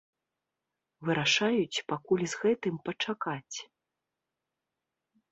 [1.09, 3.57] Вырашаюць пакуль з гэтым пачакаць.